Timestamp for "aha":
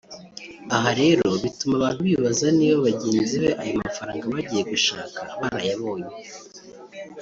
0.75-0.89